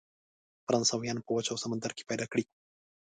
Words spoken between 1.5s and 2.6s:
او سمندر کې پیدا کړي.